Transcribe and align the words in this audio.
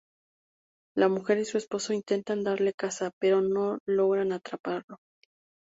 La 0.95 1.09
mujer 1.09 1.37
y 1.37 1.45
su 1.45 1.59
esposo 1.59 1.93
intentan 1.93 2.43
darle 2.43 2.73
caza, 2.73 3.11
pero 3.19 3.39
no 3.41 3.77
logran 3.87 4.31
atraparlo. 4.31 4.97